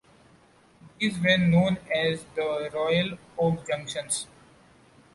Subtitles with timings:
[0.99, 4.25] These were known as the Royal Oak Junctions.